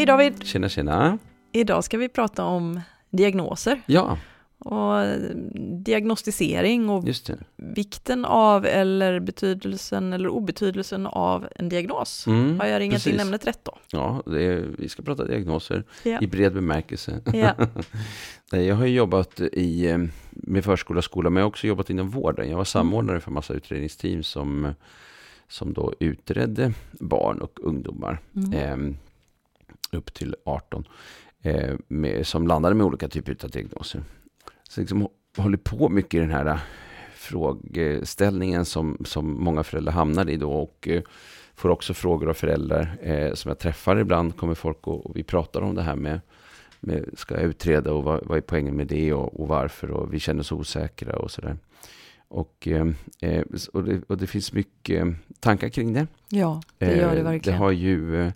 [0.00, 0.44] Hej David!
[0.46, 1.18] Tjena tjena!
[1.52, 2.80] Idag ska vi prata om
[3.10, 4.18] diagnoser Ja,
[4.58, 5.04] och
[5.84, 7.04] diagnostisering och
[7.56, 12.26] vikten av eller betydelsen eller obetydelsen av en diagnos.
[12.26, 13.20] Mm, Har jag ringat in precis.
[13.26, 13.78] ämnet rätt då?
[13.92, 16.20] Ja, är, vi ska prata diagnoser Ja.
[16.20, 17.20] i bred bemärkelse.
[17.32, 17.54] Ja.
[18.58, 19.98] Jag har ju jobbat i, eh,
[20.30, 22.50] med förskola och skola, men jag har också jobbat inom vården.
[22.50, 24.74] Jag var samordnare för massa utredningsteam som,
[25.48, 28.52] som då utredde barn och ungdomar Mm.
[28.90, 28.96] eh,
[29.92, 30.84] upp till 18,
[31.42, 34.02] eh, med, som landade med olika typer av diagnoser.
[34.68, 36.58] Så liksom hå- håller på mycket i den här eh,
[37.14, 41.02] frågeställningen som, som många föräldrar hamnar i då och eh,
[41.54, 44.36] får också frågor av föräldrar eh, som jag träffar ibland.
[44.36, 46.20] Kommer folk och, och vi pratar om det här med,
[46.80, 50.14] med ska jag utreda och vad, vad är poängen med det och, och varför och
[50.14, 51.56] vi känner oss osäkra och sådär.
[52.28, 52.86] Och, eh,
[53.20, 55.06] eh, och, det, och det finns mycket
[55.40, 56.06] tankar kring det.
[56.28, 57.58] ja, det gör det Eh, verkligen.
[57.58, 58.32] Det har ju,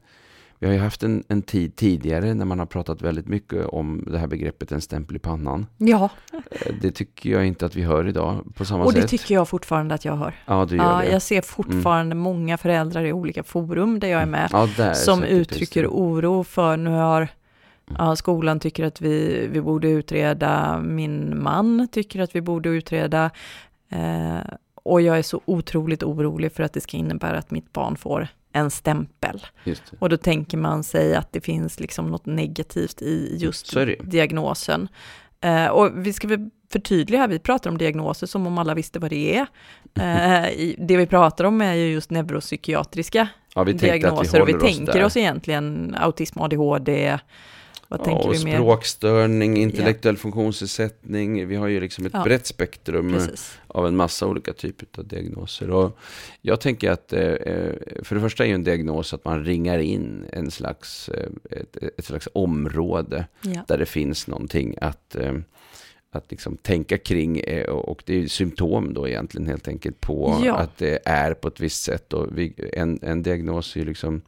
[0.64, 4.04] vi har ju haft en, en tid tidigare när man har pratat väldigt mycket om
[4.06, 5.66] det här begreppet en stämpel i pannan.
[5.78, 6.08] Ja,
[6.50, 9.10] Eh, Det tycker jag inte att vi hör idag på samma och det sätt.
[9.10, 10.34] tycker jag fortfarande att jag hör.
[10.46, 11.12] ja, du gör Ja, det.
[11.12, 15.22] jag ser fortfarande många föräldrar i olika forum där jag är med Ja, där som
[15.22, 17.28] uttrycker oro för nu har
[17.98, 23.30] ja, skolan tycker att vi, vi borde utreda, min man tycker att vi borde utreda
[23.90, 24.38] eh,
[24.74, 28.28] och jag är så otroligt orolig för att det ska innebära att mitt barn får
[28.54, 29.46] en stämpel.
[29.98, 33.66] Och då tänker man sig att det finns liksom något negativt i just
[34.02, 34.88] diagnosen.
[35.40, 38.98] Eh, och vi ska väl förtydliga här, vi pratar om diagnoser som om alla visste
[38.98, 39.46] vad det är.
[40.50, 44.52] I- det vi pratar om är ju just neuropsykiatriska Ja, att vi diagnoser och vi
[44.54, 45.04] tänker där.
[45.04, 47.18] oss egentligen autism, ADHD,
[47.98, 48.54] vad ja, tänker vi mer?
[48.56, 51.48] språkstörning, intellektuell funktionsnedsättning.
[51.48, 52.24] Vi har ju liksom ett Ja.
[52.24, 53.58] brett spektrum Precis.
[53.66, 55.70] av en massa olika typer av diagnoser.
[55.70, 55.98] Och
[56.40, 57.72] jag tänker att eh, eh,
[58.02, 61.76] för det första är ju en diagnos att man ringar in en slags, eh, ett,
[61.98, 63.64] ett slags område Ja.
[63.68, 65.16] där det finns någonting att,
[66.10, 67.42] att liksom tänka kring.
[67.68, 70.54] Och det är symptom då egentligen helt enkelt på Ja.
[70.56, 72.12] att det är på ett visst sätt.
[72.12, 74.22] Och vi, en, en diagnos är ju liksom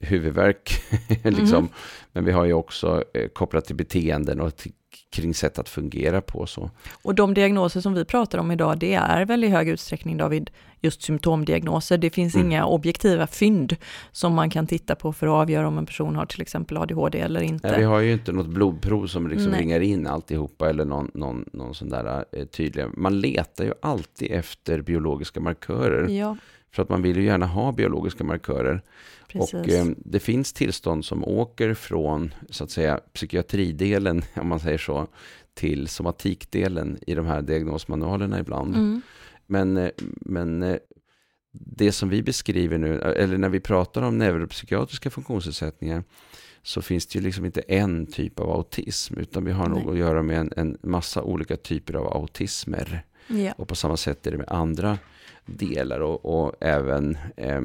[0.00, 0.82] huvudvärk,
[1.24, 1.64] liksom.
[1.64, 1.68] Mhm.
[2.12, 4.72] men vi har ju också eh, kopplat till beteenden och till,
[5.10, 6.46] kring sätt att fungera på.
[6.46, 6.70] så.
[7.02, 10.50] Och de diagnoser som vi pratar om idag, det är väl i hög utsträckning, David,
[10.80, 11.98] just symptomdiagnoser.
[11.98, 12.46] Det finns Mm.
[12.46, 13.76] inga objektiva fynd
[14.12, 17.18] som man kan titta på för att avgöra om en person har till exempel ADHD
[17.20, 17.68] eller inte.
[17.70, 19.60] Nej, vi har ju inte något blodprov som liksom Nej.
[19.60, 22.84] ringar in alltihopa eller någon, någon, någon sån där eh, tydlig.
[22.96, 26.08] Man letar ju alltid efter biologiska markörer.
[26.08, 26.36] Ja,
[26.72, 28.82] För att man vill ju gärna ha biologiska markörer.
[29.28, 29.54] precis.
[29.54, 34.78] Och eh, det finns tillstånd som åker från så att säga psykiatridelen, om man säger
[34.78, 35.06] så,
[35.54, 38.74] till somatikdelen i de här diagnosmanualerna ibland.
[38.74, 39.02] mm.
[39.46, 40.76] Men, eh, men eh,
[41.52, 46.04] det som vi beskriver nu, eh, eller när vi pratar om neuropsykiatriska funktionsnedsättningar,
[46.62, 49.88] så finns det ju liksom inte en typ av autism, utan vi har nog Nej.
[49.90, 53.04] att göra med en, en massa olika typer av autismer.
[53.26, 53.52] ja.
[53.52, 54.98] Och på samma sätt är det med andra
[55.46, 56.00] delar.
[56.00, 57.60] Och, och även eh,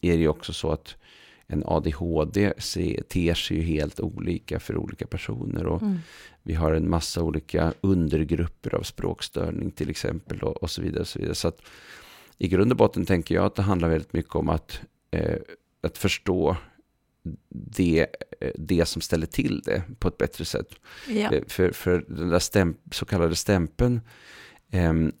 [0.00, 0.96] är det ju också så att
[1.46, 2.52] en ADHD
[3.08, 5.66] ter sig ju helt olika för olika personer.
[5.66, 5.98] Och Mm.
[6.42, 11.00] vi har en massa olika undergrupper av språkstörning till exempel och, och så vidare.
[11.00, 11.34] Och så vidare.
[11.34, 11.60] Så att
[12.38, 14.80] i grund och botten tänker jag att det handlar väldigt mycket om att,
[15.10, 15.36] eh,
[15.80, 16.56] att förstå
[17.48, 18.06] det,
[18.40, 20.68] eh, det som ställer till det på ett bättre sätt.
[21.08, 21.32] Ja.
[21.32, 24.00] Eh, För, för den där stämp, så kallade stämpeln,
[24.70, 25.12] ehm,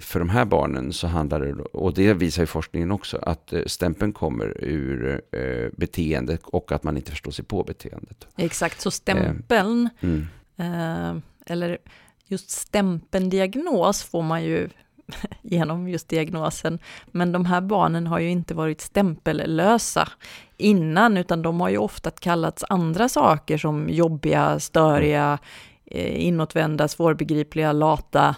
[0.00, 3.62] för de här barnen så handlar det, och det visar ju forskningen också, att eh,
[3.66, 8.26] stämpeln kommer ur eh, beteendet och att man inte förstår sig på beteendet.
[8.36, 10.26] Exakt, så stämpeln, Mm.
[10.56, 11.78] eh, eller
[12.26, 14.68] just stämpeldiagnos får man ju
[15.42, 20.08] genom just diagnosen, men de här barnen har ju inte varit stämpellösa
[20.56, 25.38] innan, utan de har ju ofta kallats andra saker som jobbiga, störiga,
[25.86, 28.34] eh, inåtvända, svårbegripliga, lata, eh,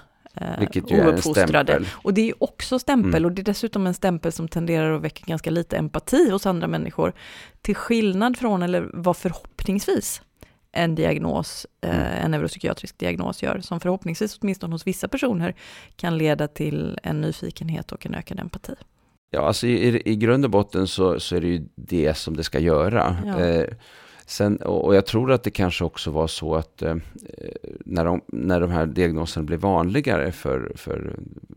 [0.59, 1.87] Vilket ju är en stämpel.
[1.93, 3.25] Och det är ju också stämpel Mm.
[3.25, 6.67] och det är dessutom en stämpel som tenderar att väcka ganska lite empati hos andra
[6.69, 7.13] människor.
[7.63, 10.23] Till skillnad från, eller vad förhoppningsvis,
[10.73, 11.97] en diagnos, Mm.
[12.01, 15.55] eh, en neuropsykiatrisk diagnos gör, som förhoppningsvis åtminstone hos vissa personer
[15.97, 18.75] kan leda till en nyfikenhet och en ökad empati.
[19.31, 22.37] Ja, alltså i, i, i grund och botten så, så är det ju det som
[22.37, 23.17] det ska göra.
[23.27, 23.41] Ja.
[23.41, 23.65] Eh,
[24.31, 26.97] sen, och, och jag tror att det kanske också var så att eh,
[27.85, 31.17] när, de, när de här diagnoserna blev vanligare för, för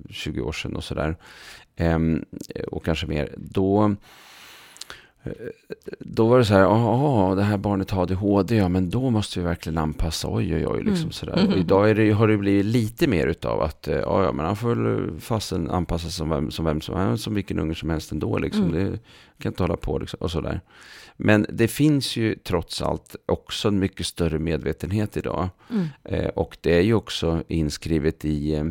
[0.09, 1.15] 20 år sedan och sådär,
[1.75, 1.99] eh,
[2.67, 3.95] och kanske mer, då
[5.99, 9.39] då var det så här, ja det här barnet har ADHD, ja men då måste
[9.39, 11.11] vi verkligen anpassa, oj oj oj, liksom mm.
[11.11, 11.47] sådär.
[11.51, 14.45] Och idag är det, har det blivit lite mer utav att, eh, ja, ja men
[14.45, 17.89] han får väl fasen anpassa sig som vem som, vem som, som vilken unge som
[17.89, 18.63] helst ändå liksom.
[18.63, 18.91] Mm.
[18.91, 18.99] Det
[19.43, 20.61] kan inte hålla på liksom, och sådär.
[21.17, 25.49] Men det finns ju trots allt också en mycket större medvetenhet idag.
[25.69, 25.87] Mm.
[26.03, 28.65] Eh, och det är ju också inskrivet i eh,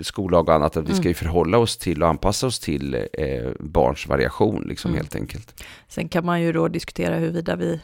[0.00, 1.14] skollag och annat, att vi ska ju mm.
[1.14, 5.00] förhålla oss till och anpassa oss till eh, barns variation, liksom mm.
[5.00, 5.64] helt enkelt.
[5.88, 7.80] Sen kan man ju då diskutera huruvida vi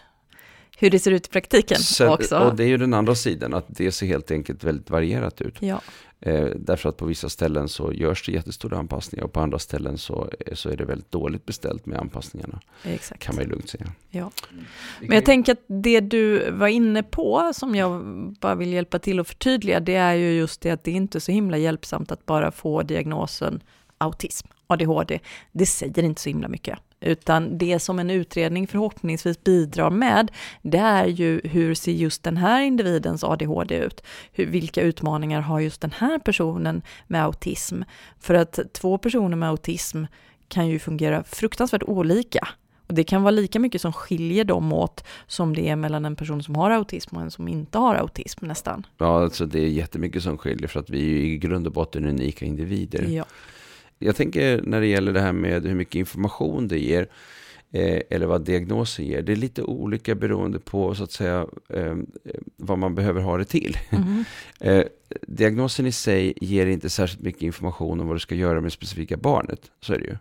[0.78, 2.38] hur det ser ut i praktiken Sen, också.
[2.38, 5.56] Och det är ju den andra sidan, att det ser helt enkelt väldigt varierat ut.
[5.60, 5.80] Ja.
[6.26, 9.98] Eh, därför att på vissa ställen så görs det jättestora anpassningar och på andra ställen
[9.98, 12.60] så, så är det väldigt dåligt beställt med anpassningarna.
[12.82, 13.22] Exakt.
[13.22, 13.92] Kan man ju lugnt säga.
[14.10, 14.30] Ja.
[15.00, 18.02] Men jag tänker att det du var inne på som jag
[18.40, 21.20] bara vill hjälpa till att förtydliga, det är ju just det att det inte är
[21.20, 23.62] så himla hjälpsamt att bara få diagnosen
[23.98, 25.20] autism, ADHD.
[25.52, 26.78] Det säger inte så himla mycket.
[27.00, 30.30] Utan det som en utredning förhoppningsvis bidrar med,
[30.62, 34.02] det är ju hur ser just den här individens ADHD ut?
[34.32, 37.82] Hur, vilka utmaningar har just den här personen med autism?
[38.20, 40.04] För att två personer med autism
[40.48, 42.48] kan ju fungera fruktansvärt olika.
[42.86, 46.16] Och det kan vara lika mycket som skiljer dem åt som det är mellan en
[46.16, 48.86] person som har autism och en som inte har autism nästan.
[48.98, 52.06] Ja, alltså det är jättemycket som skiljer för att vi är i grund och botten
[52.06, 53.02] unika individer.
[53.02, 53.24] Ja.
[54.04, 57.08] Jag tänker när det gäller det här med hur mycket information det ger,
[57.72, 61.96] eh, eller vad diagnosen ger, det är lite olika beroende på så att säga eh,
[62.56, 63.78] vad man behöver ha det till.
[63.90, 64.24] Mm.
[64.60, 64.84] eh,
[65.26, 69.16] diagnosen i sig ger inte särskilt mycket information om vad du ska göra med specifika
[69.16, 70.16] barnet, så är det ju.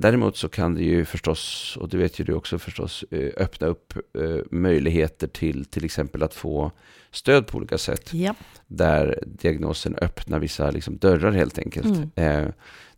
[0.00, 3.66] Däremot så kan det ju förstås, och det vet ju du också förstås, eh, öppna
[3.66, 6.72] upp eh, möjligheter till till exempel att få
[7.10, 8.14] stöd på olika sätt.
[8.14, 8.34] Ja.
[8.66, 11.86] Där diagnosen öppnar vissa liksom dörrar helt enkelt.
[11.86, 12.10] Mm.
[12.14, 12.52] Eh,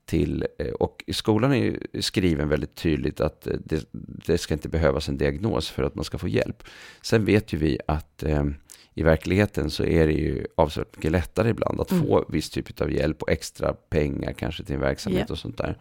[0.05, 0.47] till,
[0.81, 3.85] och skolan är ju skriven väldigt tydligt att det,
[4.27, 6.63] det, ska inte behövas en diagnos för att man ska få hjälp.
[7.03, 8.25] Sen vet ju vi att
[8.99, 12.07] i verkligheten så är det ju avsevärt mycket lättare ibland att mm.
[12.07, 15.31] få viss typ av hjälp och extra pengar kanske till en verksamhet yeah.
[15.31, 15.79] och sånt där.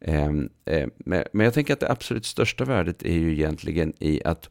[0.00, 4.50] Ehm, eh, men jag tänker att det absolut största värdet är ju egentligen i att,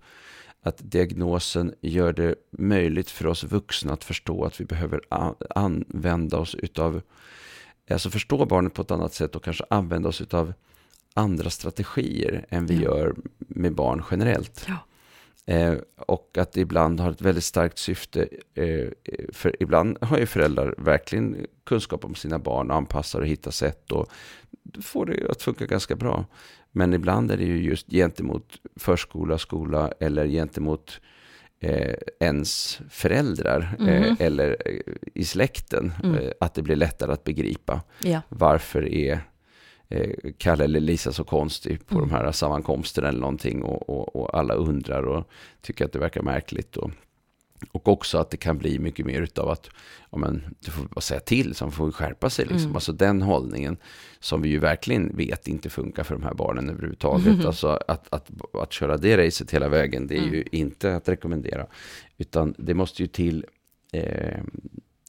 [0.63, 5.01] att diagnosen gör det möjligt för oss vuxna att förstå att vi behöver
[5.55, 7.01] använda oss utav,
[7.89, 10.53] alltså förstå barnet på ett annat sätt och kanske använda oss utav
[11.13, 12.81] andra strategier än vi ja.
[12.81, 14.65] gör med barn generellt.
[14.67, 14.77] Ja.
[15.49, 18.27] Eh, och att det ibland har ett väldigt starkt syfte.
[18.53, 18.87] Eh,
[19.33, 23.91] för ibland har ju föräldrar verkligen kunskap om sina barn och anpassar och hittar sätt
[23.91, 24.11] och
[24.81, 26.25] får det att funka ganska bra.
[26.71, 31.01] Men ibland är det ju just gentemot förskola, skola eller gentemot
[31.59, 34.03] eh, ens föräldrar mm.
[34.03, 35.91] eh, eller eh, i släkten.
[36.03, 36.15] Mm.
[36.17, 37.81] Eh, att det blir lättare att begripa.
[38.03, 38.21] Ja.
[38.29, 39.21] Varför är
[40.37, 42.09] Kalle eller Lisa så konstig på mm.
[42.09, 45.29] de här sammankomsterna eller någonting och, och, och, alla undrar och
[45.61, 46.77] tycker att det verkar märkligt.
[46.77, 46.91] Och,
[47.71, 49.69] och också att det kan bli mycket mer utav att
[50.09, 52.45] ja, men, du får bara säga till, så får skärpa sig.
[52.45, 52.63] Liksom.
[52.63, 52.75] Mm.
[52.75, 53.77] Alltså den hållningen
[54.19, 57.27] som vi ju verkligen vet inte funkar för de här barnen överhuvudtaget.
[57.27, 57.47] Mm.
[57.47, 60.33] Alltså att, att, att köra det racet hela vägen, det är mm.
[60.33, 61.67] ju inte att rekommendera.
[62.17, 63.45] Utan det måste ju till
[63.91, 64.39] eh,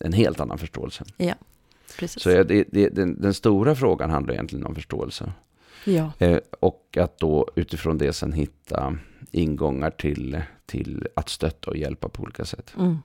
[0.04, 1.04] en helt annan förståelse.
[1.16, 1.34] Ja,
[2.00, 2.22] precis.
[2.22, 5.32] Så det, det, den, den, stora frågan handlar egentligen om förståelse.
[5.84, 6.12] Ja.
[6.18, 8.96] Eh, och att då utifrån det sen hitta
[9.30, 12.74] ingångar till, till att stötta och hjälpa på olika sätt.
[12.78, 12.98] Mm,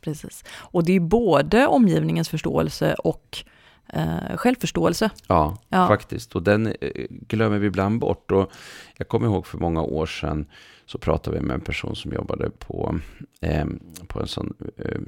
[0.00, 0.44] precis.
[0.50, 3.44] Och det är både omgivningens förståelse och
[3.88, 5.10] eh, självförståelse.
[5.26, 6.36] Ja, ja, faktiskt.
[6.36, 8.30] Och den eh, glömmer vi ibland bort.
[8.32, 8.52] Och
[8.96, 10.46] jag kommer ihåg för många år sedan
[10.86, 12.98] så pratade vi med en person som jobbade på,
[13.40, 13.66] eh,
[14.06, 15.00] på en sån eh,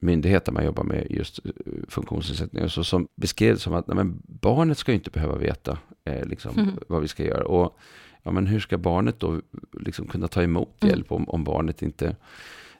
[0.00, 1.52] myndighet där man jobbar med just eh,
[1.88, 2.68] funktionsnedsättning.
[2.68, 6.58] Så som beskrev det som att nej, men barnet ska inte behöva veta eh, liksom,
[6.58, 6.70] mm.
[6.88, 7.44] vad vi ska göra.
[7.44, 7.78] Och
[8.22, 9.40] ja, men hur ska barnet då
[9.80, 10.90] liksom kunna ta emot mm.
[10.90, 12.16] hjälp om, om barnet inte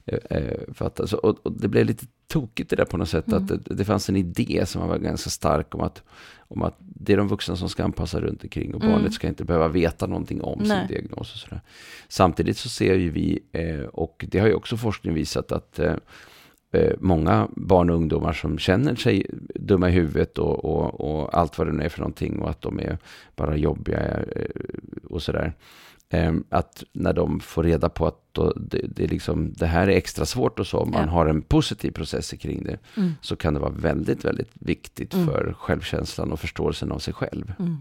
[0.07, 1.07] eh, eh, fattar?
[1.07, 3.43] Så, och, och, det blev lite tokigt det där på något sätt, mm.
[3.43, 6.03] att det, det, fanns en idé som var ganska stark om att,
[6.39, 8.95] om att det är de vuxna som ska anpassa runt omkring och mm.
[8.95, 10.79] barnet ska inte behöva veta någonting om Nej.
[10.79, 11.33] sin diagnos.
[11.33, 11.61] Och sådär.
[12.09, 15.81] Samtidigt så ser ju vi, eh, och det har ju också forskning visat, att
[16.99, 21.67] många barn och ungdomar som känner sig dumma i huvudet och, och, och, allt vad
[21.67, 22.99] det nu är för någonting och att de är
[23.37, 24.25] bara jobbiga
[25.05, 25.53] och sådär.
[26.11, 30.27] Ehm, att när de får reda på att det, det, liksom, det här är extra
[30.27, 30.99] svårt och så, om ja.
[30.99, 33.15] man har en positiv process kring det, mm.
[33.21, 35.27] så kan det vara väldigt, väldigt viktigt mm.
[35.27, 37.53] för självkänslan och förståelsen av sig själv.
[37.59, 37.77] Mm.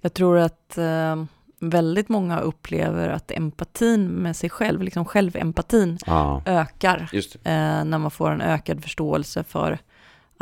[0.00, 1.24] Jag tror att uh
[1.62, 7.10] väldigt många upplever att empatin med sig själv, liksom självempatin, ah, ökar.
[7.12, 9.78] Eh, när man får en ökad förståelse för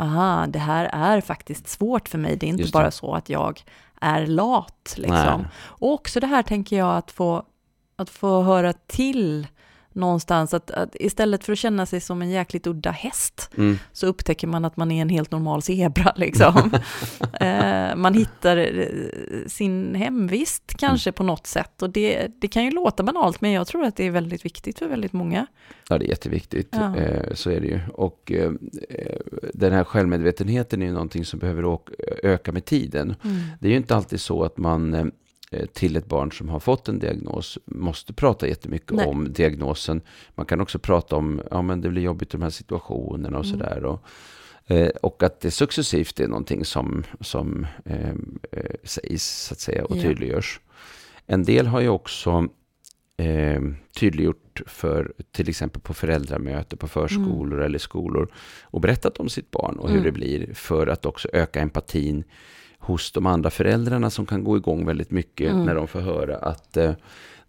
[0.01, 2.35] aha, det här är faktiskt svårt för mig.
[2.35, 2.71] Det är inte det.
[2.71, 3.63] bara så att jag
[4.01, 4.93] är lat.
[4.97, 5.47] Liksom.
[5.53, 7.43] Och också det här tänker jag att få,
[7.95, 9.47] att få höra till
[9.95, 13.77] någonstans, att, att istället för att känna sig som en jäkligt udda häst, Mm.
[13.91, 16.13] så upptäcker man att man är en helt normal zebra.
[16.15, 16.71] Liksom.
[17.39, 18.85] eh, man hittar eh,
[19.47, 21.81] sin hemvist kanske på något sätt.
[21.81, 24.79] Och det, det kan ju låta banalt, men jag tror att det är väldigt viktigt
[24.79, 25.45] för väldigt många.
[25.89, 26.69] Ja, det är jätteviktigt.
[26.71, 26.97] Ja.
[26.97, 27.79] Eh, så är det ju.
[27.93, 28.51] Och eh,
[29.53, 31.77] den här självmedvetenheten är ju någonting som behöver
[32.23, 33.15] öka med tiden.
[33.59, 35.05] Det är ju inte alltid så att man eh,
[35.73, 39.05] till ett barn som har fått en diagnos måste prata jättemycket Nej.
[39.05, 40.01] om diagnosen.
[40.35, 43.45] Man kan också prata om, ja men det blir jobbigt i de här situationerna och
[43.45, 43.59] Mm.
[43.59, 43.83] sådär.
[43.85, 44.03] Och,
[44.71, 48.09] eh, och att det successivt är någonting som, som eh,
[48.51, 50.59] eh, sägs så att säga och tydliggörs.
[51.27, 52.47] En del har ju också
[53.17, 53.61] eh,
[53.99, 59.75] tydliggjort för till exempel på föräldramöte på förskolor eller skolor och berättat om sitt barn
[59.79, 60.05] och hur Mm.
[60.05, 62.23] det blir för att också öka empatin
[62.81, 65.65] hos de andra föräldrarna som kan gå igång väldigt mycket Mm.
[65.65, 66.93] när de får höra att eh,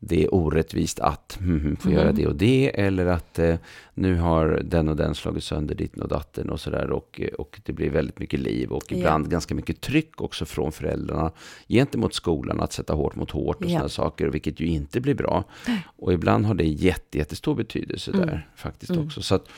[0.04, 2.00] det är orättvist att mm, få Mm.
[2.00, 3.54] göra det och det eller att eh,
[3.94, 7.60] nu har den och den slagit sönder ditten och datten och sådär och, eh, och
[7.64, 11.30] det blir väldigt mycket liv och ibland ganska mycket tryck också från föräldrarna
[11.68, 13.68] gentemot skolan att sätta hårt mot hårt och Ja.
[13.70, 15.44] sådana saker vilket ju inte blir bra.
[15.84, 18.26] Och ibland har det jätte, jättestor betydelse Mm.
[18.26, 19.06] där faktiskt Mm.
[19.06, 19.22] också.
[19.22, 19.48] Så att,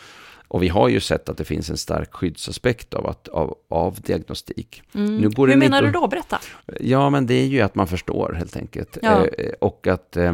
[0.55, 4.01] och vi har ju sett att det finns en stark skyddsaspekt av, att, av, av
[4.01, 4.83] diagnostik.
[4.95, 5.17] Mm.
[5.17, 6.09] Nu går Hur menar du då?
[6.09, 6.39] Berätta.
[6.81, 8.99] Ja, men det är ju att man förstår helt enkelt.
[9.03, 9.27] Ja.
[9.27, 10.33] Eh, och att eh,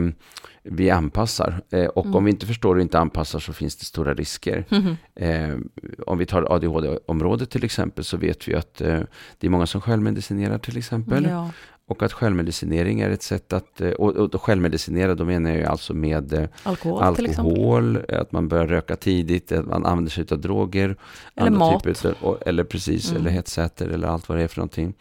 [0.63, 1.61] vi anpassar.
[1.71, 2.17] Eh, och Mm.
[2.17, 4.65] om vi inte förstår och inte anpassar så finns det stora risker.
[5.15, 5.57] Eh,
[6.07, 9.01] om vi tar ADHD-området till exempel så vet vi att eh,
[9.39, 11.25] det är många som självmedicinerar till exempel.
[11.31, 11.51] Ja.
[11.91, 15.65] Och att självmedicinering är ett sätt att, eh, och, och, självmedicinera då menar jag ju
[15.65, 20.41] alltså med eh, Alkohol, alkohol, att man börjar röka tidigt, att man använder sig av
[20.41, 20.97] droger.
[21.35, 21.85] Eller andra mat.
[21.85, 22.15] Typer,
[22.49, 23.21] eller precis, Mm.
[23.23, 24.95] eller hetsäter eller allt vad det är för någonting.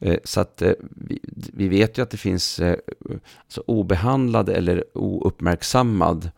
[0.00, 1.20] Eh, Så att vi,
[1.52, 2.60] vi vet ju att det finns
[3.44, 6.30] alltså obehandlad eller ouppmärksammad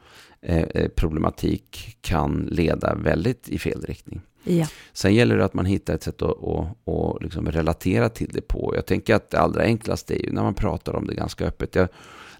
[0.94, 4.20] problematik kan leda väldigt i fel riktning.
[4.46, 4.66] Ja.
[4.92, 8.48] Sen gäller det att man hittar ett sätt att, att, att liksom relatera till det
[8.48, 8.72] på.
[8.74, 11.74] Jag tänker att det allra enklaste är ju när man pratar om det ganska öppet.
[11.74, 11.88] Jag,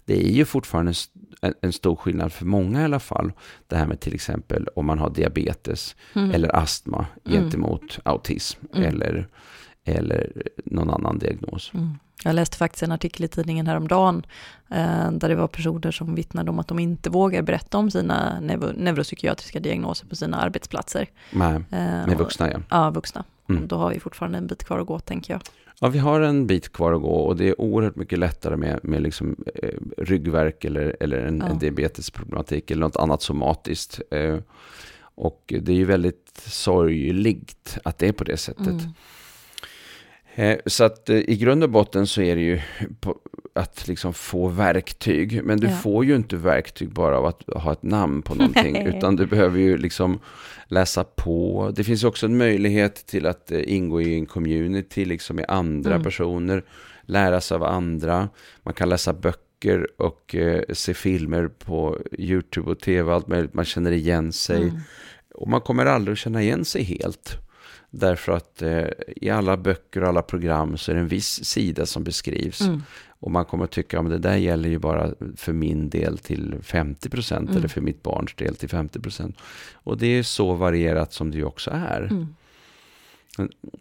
[0.05, 0.93] det är ju fortfarande
[1.41, 3.31] en, en, stor skillnad för många i alla fall.
[3.67, 6.31] Det här med till exempel om man har diabetes Mm.
[6.31, 7.41] eller astma Mm.
[7.41, 8.87] gentemot autism Mm.
[8.87, 9.27] eller,
[9.83, 10.31] eller
[10.65, 11.71] någon annan diagnos.
[11.73, 11.93] Mm.
[12.23, 14.25] Jag läste faktiskt en artikel i tidningen häromdagen
[14.69, 18.39] eh, där det var personer som vittnade om att de inte vågar berätta om sina
[18.39, 21.07] neuro neuropsykiatriska diagnoser på sina arbetsplatser.
[21.31, 22.59] Eh, med och- vuxna ja.
[22.69, 23.23] Ja, vuxna.
[23.49, 23.67] Mm.
[23.67, 25.41] Då har vi fortfarande en bit kvar att gå, tänker jag.
[25.79, 28.79] Ja, vi har en bit kvar att gå och det är oerhört mycket lättare med,
[28.83, 31.45] med liksom, eh, ryggverk eller, eller en, Ja.
[31.45, 34.01] en diabetesproblematik eller något annat somatiskt.
[34.11, 34.37] Eh,
[35.15, 38.67] och det är ju väldigt sorgligt att det är på det sättet.
[38.67, 38.93] Mm.
[40.39, 42.59] Eh, Så att eh, i grund och botten så är det ju
[43.55, 45.41] att liksom få verktyg.
[45.43, 45.75] Men du Ja.
[45.75, 48.73] får ju inte verktyg bara av att ha ett namn på någonting.
[48.73, 48.93] Nej.
[48.97, 50.19] utan du behöver ju liksom
[50.67, 51.71] läsa på.
[51.75, 55.91] Det finns också en möjlighet till att eh, ingå i en community liksom med andra
[55.91, 56.03] Mm.
[56.03, 56.63] personer.
[57.01, 58.29] Lära sig av andra.
[58.63, 63.13] Man kan läsa böcker och eh, se filmer på YouTube och tv.
[63.13, 63.53] Allt möjligt.
[63.53, 64.61] Man känner igen sig.
[64.63, 64.79] Mm.
[65.33, 67.37] Och man kommer aldrig att känna igen sig helt.
[67.91, 71.85] Därför att eh, i alla böcker och alla program så är det en viss sida
[71.85, 72.61] som beskrivs.
[72.61, 72.83] Mm.
[73.19, 76.55] Och man kommer att tycka att det där gäller ju bara för min del till
[76.63, 77.57] 50% Mm.
[77.57, 79.33] eller för mitt barns del till 50%.
[79.73, 82.01] Och det är så varierat som det ju också är.
[82.01, 82.27] Mm.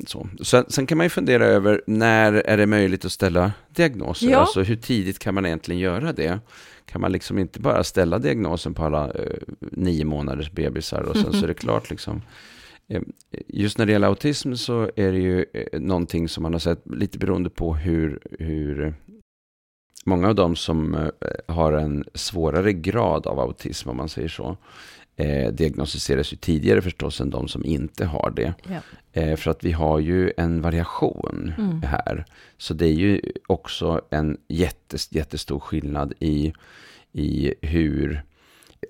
[0.06, 0.28] Så.
[0.42, 4.30] Sen, sen kan man ju fundera över när är det möjligt att ställa diagnoser?
[4.30, 4.38] Ja.
[4.38, 6.38] Alltså hur tidigt kan man egentligen göra det?
[6.86, 11.32] Kan man liksom inte bara ställa diagnosen på alla eh, nio månaders bebisar och sen
[11.32, 12.22] så är det klart liksom.
[12.88, 13.02] Eh,
[13.48, 16.82] Just när det gäller autism så är det ju eh, någonting som man har sett
[16.86, 18.92] lite beroende på hur, hur eh,
[20.04, 21.10] många av dem som
[21.46, 24.56] har en svårare grad av autism, om man säger så,
[25.16, 28.54] eh, diagnostiseras ju tidigare förstås än de som inte har det.
[28.68, 28.80] Ja.
[29.20, 31.82] Eh, för att vi har ju en variation Mm.
[31.82, 32.24] här.
[32.58, 36.52] Så det är ju också en jättes, jättestor skillnad i,
[37.12, 38.22] i hur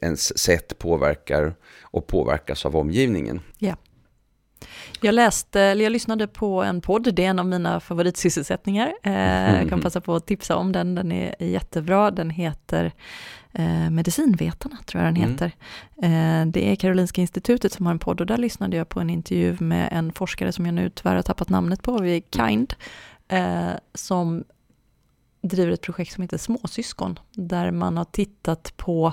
[0.02, 3.40] ens sätt påverkar och påverkas av omgivningen.
[5.00, 8.92] Jag läste, eller jag lyssnade på en podd, det är en av mina favoritsysselsättningar.
[9.02, 12.10] Eh, jag kan passa på att tipsa om den, den är jättebra.
[12.10, 12.92] Den heter
[13.52, 15.32] eh, Medicinvetarna, tror jag den Mm.
[15.32, 15.52] heter.
[16.02, 19.10] Eh, det är Karolinska institutet som har en podd och där lyssnade jag på en
[19.10, 22.74] intervju med en forskare som jag nu tyvärr har tappat namnet på, vid Kind,
[23.28, 24.44] eh, som
[25.42, 29.12] driver ett projekt som heter Småsyskon, där man har tittat på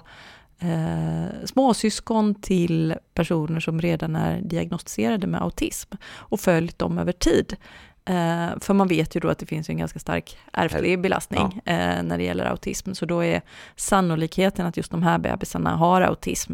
[0.60, 7.56] eh, småsyskon till personer som redan är diagnostiserade med autism och följt dem över tid.
[8.06, 11.72] Eh, för man vet ju då att det finns en ganska stark ärftlig belastning ja.
[11.72, 13.42] eh, när det gäller autism, så då är
[13.76, 16.54] sannolikheten att just de här bebisarna har autism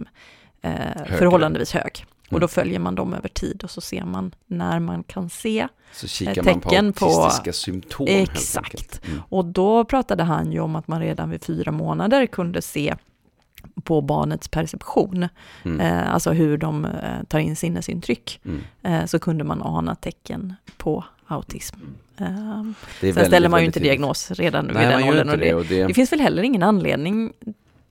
[0.62, 2.06] eh, förhållandevis hög.
[2.26, 2.42] Och mm.
[2.42, 6.08] då följer man dem över tid och så ser man när man kan se så
[6.08, 8.08] kikar tecken man på autistiska på, symptom.
[8.10, 9.02] Exakt.
[9.08, 9.22] Mm.
[9.30, 12.96] Och då pratade han ju om att man redan vid fyra månader kunde se
[13.84, 15.28] på barnets perception,
[15.64, 15.80] mm.
[15.80, 18.62] eh, alltså hur de eh, tar in sinnesintryck, mm.
[18.84, 21.76] eh, så kunde man ana tecken på autism.
[22.18, 25.40] Eh, sen väldigt, ställer man ju inte diagnos redan Nej, vid den åldern.
[25.40, 27.34] Det, och det, det, finns väl heller ingen anledning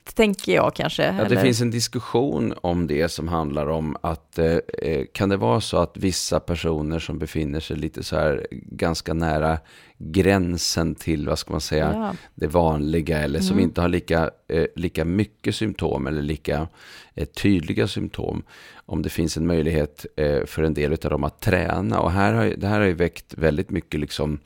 [0.03, 1.03] tänker jag kanske.
[1.03, 5.37] Ja, det finns en diskussion om det som handlar om att eh, eh, kan det
[5.37, 9.59] vara så att vissa personer som befinner sig lite så här ganska nära
[9.97, 12.13] gränsen till, vad ska man säga, ja.
[12.35, 13.63] det vanliga eller som mm.
[13.63, 16.67] inte har lika, eh, lika mycket symptom eller lika
[17.15, 18.43] eh, tydliga symptom.
[18.85, 21.99] Om det finns en möjlighet eh, för en del av dem att träna.
[21.99, 24.39] Och här har, det här har ju väckt väldigt mycket liksom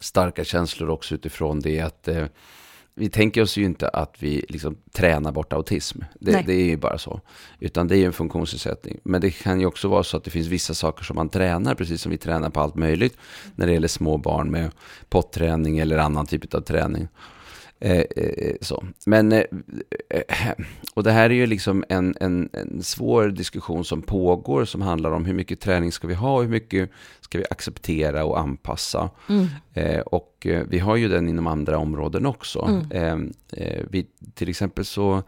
[0.00, 2.26] starka känslor också utifrån det att eh,
[2.96, 6.00] vi tänker oss ju inte att vi liksom tränar bort autism.
[6.20, 7.20] Det, det, är ju bara så.
[7.58, 9.00] Utan det är ju en funktionsnedsättning.
[9.04, 11.74] Men det kan ju också vara så att det finns vissa saker som man tränar,
[11.74, 13.16] precis som vi tränar på allt möjligt.
[13.54, 14.70] När det gäller små barn med
[15.08, 17.08] potträning eller annan typ av träning.
[17.80, 18.84] Eh, eh, så.
[19.06, 19.44] Men, eh,
[20.94, 25.10] och det här är ju liksom en, en, en svår diskussion som pågår som handlar
[25.10, 26.90] om hur mycket träning ska vi ha och hur mycket
[27.20, 29.10] ska vi acceptera och anpassa.
[29.28, 29.46] Mm.
[30.06, 32.82] och vi har ju den inom andra områden också.
[32.92, 33.32] Mm.
[33.90, 35.22] vi, till exempel så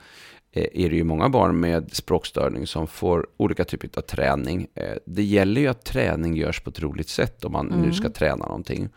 [0.53, 4.67] är det ju många barn med språkstörning som får olika typer av träning.
[5.05, 7.81] Det gäller ju att träning görs på ett roligt sätt om man mm.
[7.81, 8.89] nu ska träna någonting.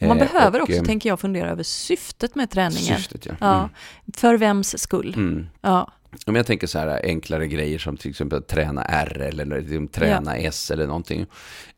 [0.00, 2.98] Man eh, behöver och, också, eh, tänker jag, fundera över syftet med träningen.
[2.98, 3.34] Syftet, ja.
[3.40, 3.70] ja mm.
[4.16, 5.14] För vems skull?
[5.16, 5.46] Mm.
[5.60, 5.92] Ja.
[6.26, 10.40] Om jag tänker så här enklare grejer som till exempel träna R eller liksom träna
[10.40, 10.48] ja.
[10.48, 11.26] S eller någonting.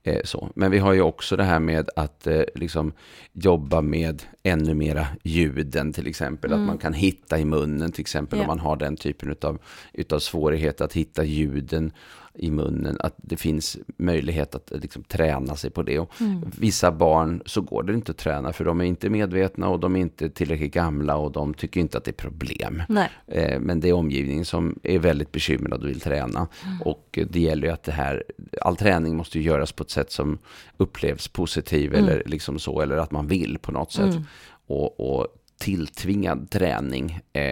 [0.03, 0.51] Eh, så.
[0.55, 2.93] Men vi har ju också det här med att eh, liksom
[3.33, 6.53] jobba med ännu mera ljuden till exempel.
[6.53, 6.63] Mm.
[6.63, 8.43] Att man kan hitta i munnen till exempel ja.
[8.43, 9.59] om man har den typen av
[9.93, 11.93] utav svårighet att hitta ljuden
[12.41, 15.99] i munnen, att det finns möjlighet att liksom träna sig på det.
[15.99, 16.51] Och mm.
[16.59, 19.97] Vissa barn så går det inte att träna för de är inte medvetna och de
[19.97, 22.83] är inte tillräckligt gamla och de tycker inte att det är problem.
[23.27, 26.49] Eh, men det är omgivningen som är väldigt bekymrad och vill träna.
[26.65, 26.83] Mm.
[26.83, 28.25] Och det gäller ju att det här,
[28.61, 30.39] all träning måste ju göras på ett sätt som
[30.77, 32.05] upplevs positiv mm.
[32.05, 34.15] eller liksom så, eller att man vill på något sätt.
[34.15, 34.23] Mm.
[34.67, 35.27] Och, och
[35.61, 37.43] tilltvingad träning, eh,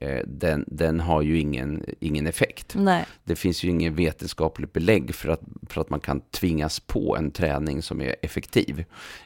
[0.00, 2.74] eh, den, den har ju ingen, ingen effekt.
[2.74, 3.06] Nej.
[3.24, 7.30] Det finns ju ingen vetenskapligt belägg för att, för att man kan tvingas på en
[7.30, 8.84] träning som är effektiv.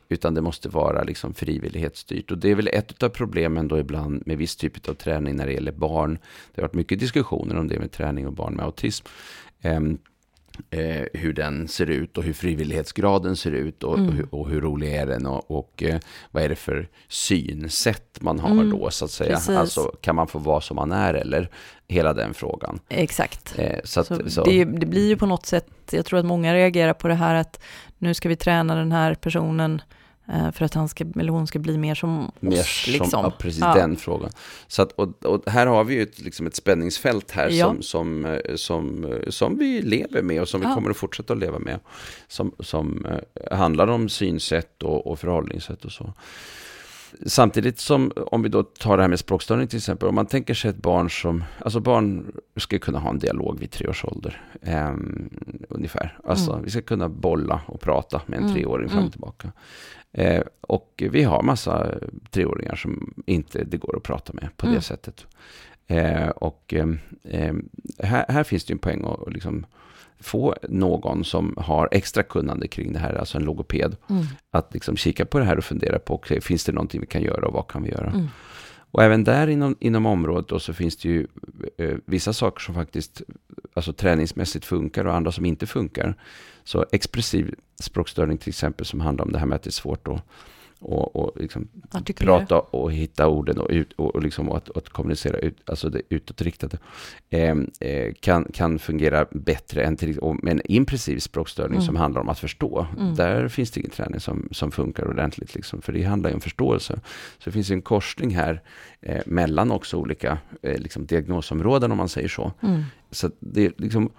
[0.08, 2.30] Utan det måste vara liksom frivillighetsstyrt.
[2.30, 5.46] Och det är väl ett av problemen då ibland med viss typ av träning när
[5.46, 6.18] det gäller barn.
[6.54, 9.06] Det har varit mycket diskussioner om det med träning och barn med autism.
[9.60, 9.80] Eh,
[10.70, 14.08] eh, hur den ser ut och hur frivillighetsgraden ser ut och, mm.
[14.08, 18.18] och, hur, och hur, rolig är den och, och eh, vad är det för synsätt
[18.20, 18.70] man har mm.
[18.70, 19.34] då så att säga.
[19.34, 19.56] Precis.
[19.56, 21.50] Alltså kan man få vara som man är eller
[21.88, 22.78] hela den frågan.
[22.88, 23.58] Exakt.
[23.58, 24.44] Eh, så att, så så.
[24.44, 27.34] Det, det, blir ju på något sätt, jag tror att många reagerar på det här
[27.34, 27.60] att
[27.98, 29.82] nu ska vi träna den här personen
[30.52, 32.84] för att han ska, eller hon ska bli mer som mer oss.
[32.84, 33.24] Som, liksom.
[33.24, 33.74] ja, precis ja.
[33.74, 34.30] den frågan.
[34.66, 37.66] Så att, och, och, här har vi ju ett, liksom ett spänningsfält här ja.
[37.66, 41.32] som, som, eh, som, eh, som vi lever med och som vi kommer att fortsätta
[41.32, 41.80] att leva med.
[42.28, 43.06] Som, som
[43.50, 46.12] handlar om synsätt och, och förhållningssätt och så.
[47.26, 50.54] Samtidigt som, om vi då tar det här med språkstörning till exempel, om man tänker
[50.54, 54.42] sig ett barn som, alltså barn ska kunna ha en dialog vid tre års ålder,
[54.62, 54.94] eh,
[55.68, 56.18] ungefär.
[56.24, 56.64] Alltså mm.
[56.64, 58.54] vi ska kunna bolla och prata med en mm.
[58.54, 59.10] treåring fram och mm.
[59.10, 59.52] tillbaka.
[60.12, 61.94] Eh, och vi har massa
[62.30, 64.76] treåringar som inte det går att prata med på mm.
[64.76, 65.26] det sättet.
[65.86, 66.86] Eh, och eh,
[67.98, 69.66] här, här, finns det en poäng att liksom
[70.20, 74.24] få någon som har extra kunnande kring det här, alltså en logoped, mm.
[74.50, 77.22] att liksom kika på det här och fundera på, okay, finns det någonting vi kan
[77.22, 78.10] göra och vad kan vi göra?
[78.10, 78.28] Mm.
[78.90, 81.26] Och även där inom, inom området då så finns det ju
[81.76, 83.22] eh, vissa saker som faktiskt
[83.74, 86.14] alltså träningsmässigt funkar och andra som inte funkar.
[86.64, 90.08] Så expressiv språkstörning till exempel som handlar om det här med att det är svårt
[90.08, 90.22] att
[90.80, 91.68] och, och liksom
[92.16, 96.02] prata och hitta orden och, ut, och, och, liksom att, att kommunicera ut, alltså det
[96.08, 96.78] utåtriktade,
[97.30, 101.86] eh, eh, kan, kan fungera bättre än till och med en impressiv språkstörning mm.
[101.86, 102.86] som handlar om att förstå.
[102.98, 103.14] Mm.
[103.14, 106.40] Där finns det ingen träning som, som funkar ordentligt, liksom, för det handlar ju om
[106.40, 107.00] förståelse.
[107.38, 108.62] Så det finns en korsning här
[109.00, 112.52] eh, mellan också olika eh, liksom diagnosområden, om man säger så.
[112.62, 112.82] Mm.
[113.10, 114.10] Så det liksom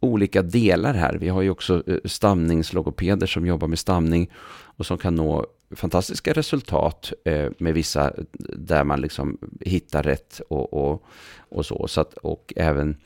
[0.00, 1.14] olika delar här.
[1.14, 4.30] Vi har ju också eh, stamningslogopeder som jobbar med stamning
[4.76, 8.24] och som kan nå fantastiska resultat eh, med vissa eh,
[8.56, 11.04] där man liksom hittar rätt och, och,
[11.48, 11.88] och så.
[11.88, 12.96] så att, och även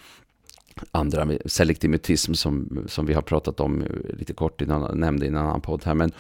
[0.90, 3.84] andra selektiv mutism som, som vi har pratat om
[4.18, 5.94] lite kort innan, nämnde i en annan podd här.
[5.94, 6.12] Men,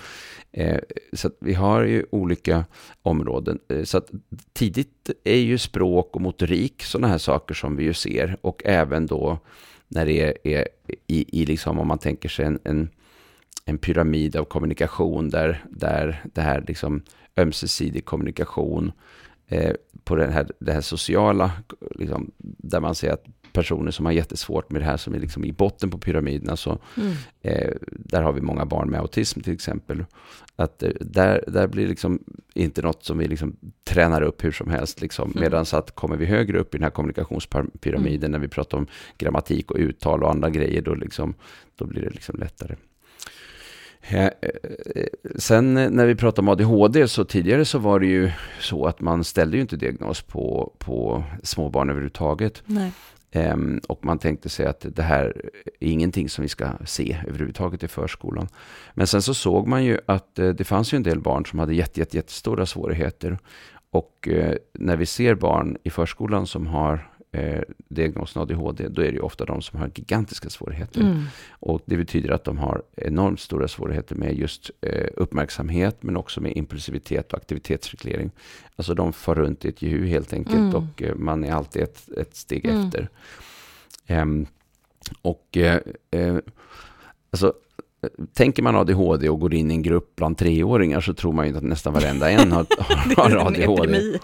[0.52, 0.78] eh,
[1.12, 2.64] så vi har ju olika
[3.02, 3.58] områden.
[3.68, 4.10] Eh, så att
[4.52, 8.36] tidigt är ju språk och motorik sådana här saker som vi ju ser.
[8.40, 9.38] Och även då
[9.88, 10.68] när det är, är
[11.06, 12.88] i, i liksom om man tänker sig en, en,
[13.64, 17.02] en pyramid av kommunikation där, där det här liksom
[17.36, 18.92] ömsesidig kommunikation
[19.48, 19.72] eh,
[20.04, 21.52] på den här, det här sociala,
[21.90, 25.44] liksom, där man ser att personer som har jättesvårt med det här som är liksom
[25.44, 26.50] i botten på pyramiden.
[26.50, 27.12] Alltså, mm.
[27.42, 30.04] eh, där har vi många barn med autism till exempel.
[30.56, 32.18] Att eh, där, där blir liksom
[32.54, 35.00] inte något som vi liksom tränar upp hur som helst.
[35.00, 35.30] Liksom.
[35.30, 35.40] Mm.
[35.40, 38.30] Medan att kommer vi högre upp i den här kommunikationspyramiden mm.
[38.30, 38.86] när vi pratar om
[39.18, 41.34] grammatik och uttal och andra grejer, då, liksom,
[41.76, 42.76] då blir det liksom lättare.
[44.08, 44.30] Eh,
[45.36, 49.24] sen när vi pratar om ADHD så tidigare så var det ju så att man
[49.24, 52.62] ställde ju inte diagnos på, på småbarn överhuvudtaget.
[52.66, 52.92] Nej.
[53.34, 57.82] Um, och man tänkte sig att det här är ingenting som vi ska se överhuvudtaget
[57.82, 58.48] i förskolan.
[58.94, 61.58] Men sen så såg man ju att uh, det fanns ju en del barn som
[61.58, 63.38] hade jätte, jätte, jättestora svårigheter.
[63.90, 69.06] Och uh, när vi ser barn i förskolan som har eh, diagnosen ADHD, då är
[69.06, 71.00] det ju ofta de som har gigantiska svårigheter.
[71.00, 71.22] Mm.
[71.50, 76.40] Och det betyder att de har enormt stora svårigheter med just eh, uppmärksamhet, men också
[76.40, 78.30] med impulsivitet och aktivitetsreglering.
[78.76, 80.74] Alltså de far runt i ett jehu helt enkelt mm.
[80.74, 82.86] och eh, man är alltid ett, ett steg mm.
[82.86, 83.08] efter.
[85.22, 86.36] Och eh, eh,
[87.30, 87.54] alltså
[88.32, 91.56] tänker man ADHD och går in i en grupp bland treåringar så tror man ju
[91.56, 92.66] att nästan varenda en har,
[93.16, 94.18] har ADHD.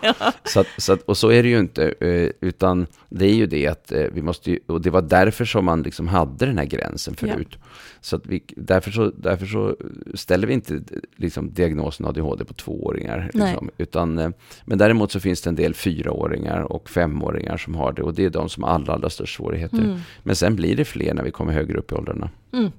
[0.45, 3.47] så, att, så att, och så är det ju inte, eh, utan det är ju
[3.47, 6.59] det att eh, vi måste ju, och det var därför som man liksom hade den
[6.59, 7.49] här gränsen förut.
[7.51, 7.59] Ja.
[8.01, 9.77] Så att vi, därför, så, därför så
[10.14, 10.81] ställer vi inte
[11.16, 13.31] liksom diagnosen ADHD på tvååringar.
[13.35, 14.31] Liksom, utan, eh,
[14.64, 18.25] men däremot så finns det en del fyraåringar och femåringar som har det och det
[18.25, 19.79] är de som har allra, allra störst svårigheter.
[19.79, 19.99] Mm.
[20.23, 22.31] Men sen blir det fler när vi kommer högre upp i åldrarna.
[22.53, 22.71] Mm.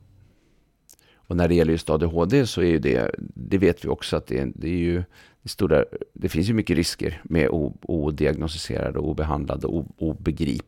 [1.31, 4.27] Och när det gäller just ADHD så är ju det, det vet vi också att
[4.27, 5.03] det är, det är ju
[5.45, 7.49] stora, det finns ju mycket risker med
[7.81, 10.65] odiagnostiserad och obehandlad och obegrip,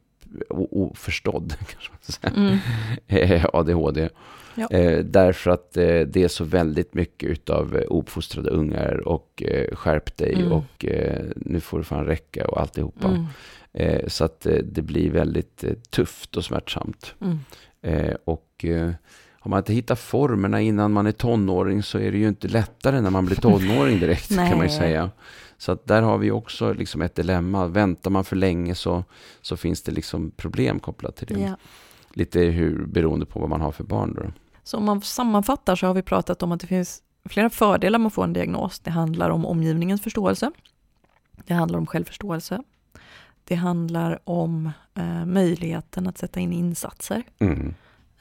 [0.49, 1.54] oförstådd
[2.36, 2.58] mm.
[3.54, 4.10] ADHD.
[4.56, 4.67] Ja.
[4.71, 9.76] Eh, därför att eh, det är så väldigt mycket utav eh, uppfostrade ungar och eh,
[9.76, 10.52] skärp dig mm.
[10.52, 13.08] och eh, nu får det fan räcka och alltihopa.
[13.08, 13.26] Mm.
[13.73, 17.15] Eh, så att eh, det blir väldigt eh, tufft och smärtsamt.
[17.21, 17.38] Mm.
[18.23, 18.65] och
[19.43, 23.01] har man inte hittat formerna innan man är tonåring så är det ju inte lättare
[23.01, 25.12] när man blir tonåring direkt kan man ju säga.
[25.58, 27.67] Så att där har vi också liksom ett dilemma.
[27.67, 29.03] Väntar man för länge så,
[29.41, 31.39] så finns det liksom problem kopplat till det.
[31.39, 31.58] Ja.
[32.13, 34.13] Lite hur, beroende på vad man har för barn.
[34.13, 34.21] Då.
[34.63, 38.08] Så om man sammanfattar så har vi pratat om att det finns flera fördelar med
[38.08, 38.79] att få en diagnos.
[38.79, 40.51] Det handlar om omgivningens förståelse.
[41.45, 42.63] Det handlar om självförståelse.
[43.43, 47.23] Det handlar om eh, möjligheten att sätta in insatser.
[47.39, 47.73] Mm.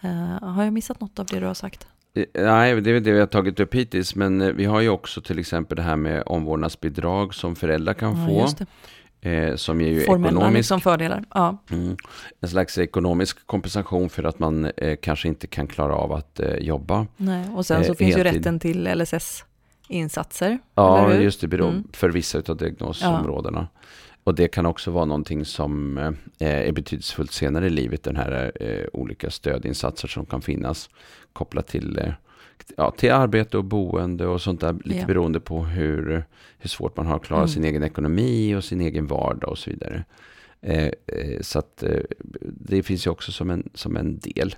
[0.04, 1.86] Uh, har jag missat något av det du har sagt?
[2.14, 4.88] Eh, nej, det är det vi har tagit upp hittills, men eh, vi har ju
[4.88, 8.64] också till exempel det här med omvårdnadsbidrag som föräldrar kan ja, få.
[9.28, 11.24] Eh, som ger ju Formella ekonomisk, liksom fördelar.
[11.34, 11.58] Ja.
[11.70, 11.96] Mm,
[12.40, 16.54] en slags ekonomisk kompensation för att man eh, kanske inte kan klara av att eh,
[16.54, 17.06] jobba.
[17.16, 20.58] Nej, och sen så finns ju rätten till LSS-insatser.
[20.74, 21.88] Ja, just det, beror mm.
[21.92, 23.68] för vissa av diagnosområdena.
[23.72, 23.78] Ja.
[24.24, 28.52] Och det kan också vara någonting som eh, är betydelsefullt senare i livet, den här
[28.60, 30.90] eh, olika stödinsatser som kan finnas
[31.32, 32.12] kopplat till, eh,
[32.76, 35.06] ja, till arbete och boende och sånt där, lite ja.
[35.06, 36.24] beroende på hur,
[36.58, 37.48] hur svårt man har att klara mm.
[37.48, 40.04] sin egen ekonomi och sin egen vardag och så vidare.
[41.40, 41.84] Så att
[42.42, 44.56] det finns ju också som en, som en del.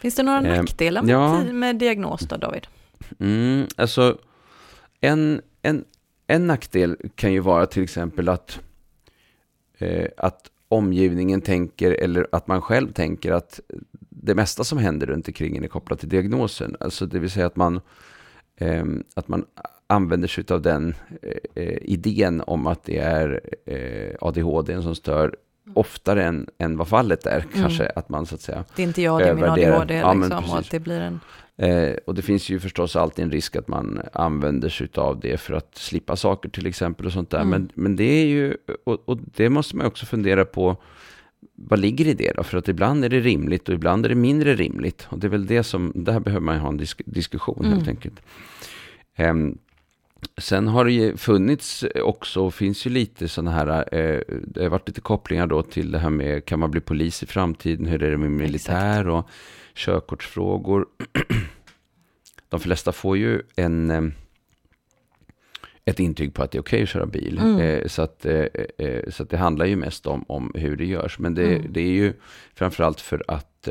[0.00, 2.66] Finns det några nackdelar med, ja, med diagnos då, David?
[3.18, 4.18] Mm, alltså,
[5.00, 5.84] en, en,
[6.26, 8.60] en nackdel kan ju vara till exempel att
[10.16, 13.60] att omgivningen tänker eller att man själv tänker att
[14.08, 16.76] det mesta som händer runt omkring är kopplat till diagnosen.
[16.80, 17.80] Alltså det vill säga att man,
[18.56, 19.44] eh, att man
[19.86, 20.94] använder sig av den
[21.54, 25.36] eh, idén om att det är eh, ADHD som stör
[25.74, 27.40] oftare än, än vad fallet är.
[27.40, 27.62] Mm.
[27.62, 30.14] Kanske att man så att säga Det är inte jag, det är min ADHD ja,
[30.14, 31.20] liksom, och att det blir en
[31.56, 35.40] Eh, och det finns ju förstås alltid en risk att man använder sig av det
[35.40, 37.40] för att slippa saker till exempel och sånt där.
[37.40, 37.50] Mm.
[37.50, 40.76] Men, men det är ju, och, och, det måste man också fundera på,
[41.54, 42.42] vad ligger i det då?
[42.42, 45.06] För att ibland är det rimligt och ibland är det mindre rimligt.
[45.10, 47.72] Och det är väl det som, där behöver man ha en disk, diskussion mm.
[47.72, 48.20] helt enkelt.
[49.16, 49.34] Eh,
[50.38, 54.70] Sen har det ju funnits också, och finns ju lite sådana här, eh, det har
[54.70, 58.02] varit lite kopplingar då till det här med, kan man bli polis i framtiden, hur
[58.02, 59.08] är det med militär Exakt.
[59.08, 59.28] och
[59.74, 60.86] körkortsfrågor.
[62.48, 64.02] De flesta får ju en, eh,
[65.84, 67.38] ett intyg på att det är okej okay att köra bil.
[67.38, 67.60] Mm.
[67.60, 68.46] Eh, så, att, eh,
[69.08, 71.18] så att det handlar ju mest om, om hur det görs.
[71.18, 71.72] Men det, mm.
[71.72, 72.12] det är ju
[72.54, 73.68] framförallt för att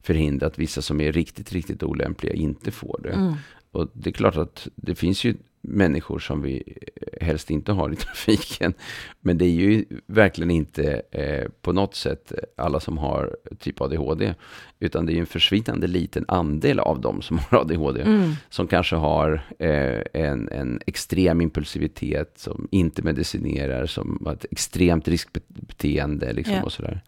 [0.00, 3.12] förhindra att vissa som är riktigt, riktigt olämpliga inte får det.
[3.12, 3.34] Mm.
[3.70, 6.78] Och det är klart att det finns ju människor som vi
[7.20, 8.74] helst inte har i trafiken.
[9.20, 14.34] Men det är ju verkligen inte eh, på något sätt alla som har typ ADHD.
[14.80, 18.02] Utan det är ju en försvinnande liten andel av dem som har ADHD.
[18.02, 18.32] Mm.
[18.48, 25.08] Som kanske har eh, en, en extrem impulsivitet, som inte medicinerar, som har ett extremt
[25.08, 26.64] riskbeteende liksom, yeah.
[26.64, 27.02] och sådär.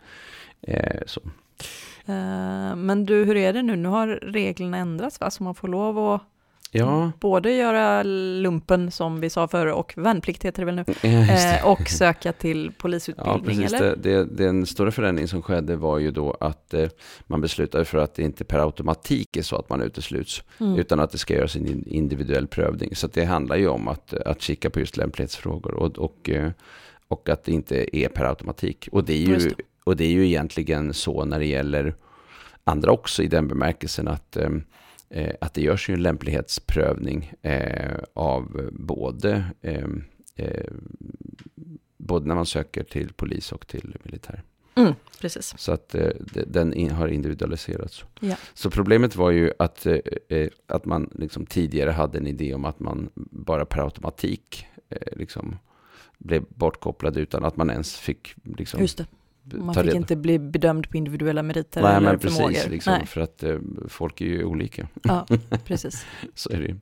[0.62, 1.20] Eh, så.
[2.08, 3.76] Uh, men du, hur är det nu?
[3.76, 5.30] Nu har reglerna ändrats va?
[5.30, 6.22] Så man får lov att
[6.70, 7.12] Ja.
[7.20, 10.84] Både göra lumpen som vi sa förr och värnplikt heter det väl nu.
[11.02, 13.36] Ja, eh, och söka till polisutbildning.
[13.36, 13.72] Ja, precis.
[13.72, 13.96] Eller?
[13.96, 16.88] Det, det, den stora förändring som skedde var ju då att eh,
[17.26, 20.42] man beslutade för att det inte per automatik är så att man utesluts.
[20.60, 20.78] Mm.
[20.78, 22.96] Utan att det ska göras en individuell prövning.
[22.96, 25.74] Så det handlar ju om att, att kika på just lämplighetsfrågor.
[25.74, 26.50] Och, och, eh,
[27.08, 28.88] och att det inte är per automatik.
[28.92, 29.54] Och det är ju, det.
[29.84, 31.94] och det är ju egentligen så när det gäller
[32.64, 34.50] andra också i den bemärkelsen att eh, eh,
[35.40, 39.88] att det görs ju en lämplighetsprövning eh, av både, eh,
[40.36, 40.72] eh,
[41.96, 44.42] både när man söker till polis och till militär.
[44.74, 45.54] Mm, precis.
[45.58, 46.08] Så att eh,
[46.46, 48.04] den har individualiserats.
[48.20, 48.36] Ja.
[48.54, 52.80] Så problemet var ju att, eh, att man liksom tidigare hade en idé om att
[52.80, 54.66] man bara per automatik
[55.12, 55.58] liksom
[56.18, 58.80] blev bortkopplad utan att man ens fick liksom.
[59.52, 62.70] Man fick inte bli bedömd på individuella meriter Nej, eller men precis, förmågor.
[62.70, 63.06] Liksom, Nej.
[63.06, 63.58] För att eh,
[63.88, 64.88] folk är ju olika.
[65.02, 65.26] Ja,
[65.64, 66.06] precis.
[66.34, 66.76] Så är det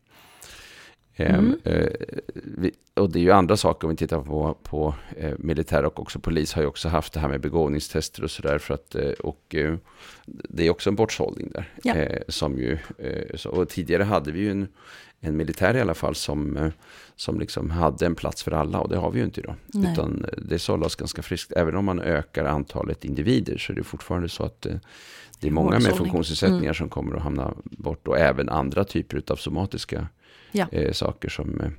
[1.24, 1.58] ehm, mm.
[1.64, 1.88] Eh,
[2.34, 6.00] vi, och det är ju andra saker om vi tittar på, på eh, militär och
[6.00, 8.62] också polis har ju också haft det här med begåvningstester och sådär.
[8.94, 9.74] Eh, och eh,
[10.26, 11.72] det är också en bortsållning där.
[11.82, 11.94] Ja.
[11.94, 12.78] Eh, som ju,
[13.34, 14.68] så, och tidigare hade vi ju en,
[15.20, 16.70] en militär i alla fall som
[17.20, 19.54] som liksom hade en plats för alla och det har vi ju inte idag.
[19.66, 19.92] Nej.
[19.92, 21.52] Utan eh, det sållas ganska friskt.
[21.52, 24.76] Även om man ökar antalet individer så är det fortfarande så att eh,
[25.40, 26.74] det är många med funktionsnedsättningar mm.
[26.74, 30.08] som kommer att hamna bort och även andra typer av somatiska
[30.52, 30.66] ja.
[30.72, 31.70] eh, saker som eh,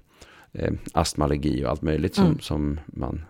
[0.64, 2.40] eh astma, allergi och allt möjligt som, mm.
[2.40, 3.26] som man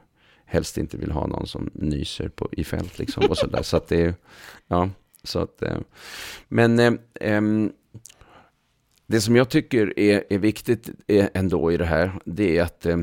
[0.46, 3.62] helst inte vill ha någon som nyser på, i fält liksom och sådär.
[3.62, 4.14] så att det är,
[4.68, 4.90] ja,
[5.24, 5.78] så att, eh,
[6.48, 7.42] men eh,
[9.10, 12.86] det som jag tycker är, är viktigt är ändå i det här, det är att
[12.86, 13.00] eh,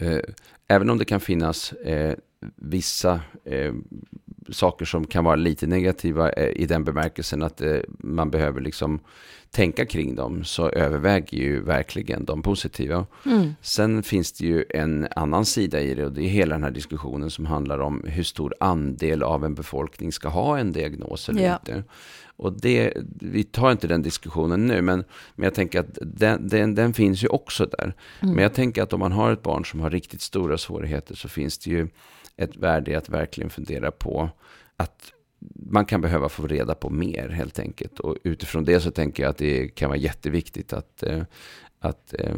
[0.00, 0.20] eh,
[0.68, 2.16] även om det kan finnas eh,
[2.56, 3.74] vissa eh,
[4.48, 9.00] saker som kan vara lite negativa eh, i den bemärkelsen att eh, man behöver liksom
[9.54, 13.06] tänka kring dem, så överväger ju verkligen de positiva.
[13.26, 13.54] Mm.
[13.60, 16.70] Sen finns det ju en annan sida i det och det är hela den här
[16.70, 21.42] diskussionen som handlar om hur stor andel av en befolkning ska ha en diagnos eller
[21.42, 21.54] ja.
[21.54, 21.84] inte.
[22.36, 26.74] Och det, vi tar inte den diskussionen nu, men, men jag tänker att den, den,
[26.74, 27.94] den finns ju också där.
[28.20, 28.34] Mm.
[28.34, 31.28] Men jag tänker att om man har ett barn som har riktigt stora svårigheter så
[31.28, 31.88] finns det ju
[32.36, 34.30] ett värde i att verkligen fundera på
[34.76, 35.13] att
[35.54, 38.00] man kan behöva få reda på mer helt enkelt.
[38.00, 41.22] Och utifrån det så tänker jag att det kan vara jätteviktigt att, eh,
[41.80, 42.36] att eh,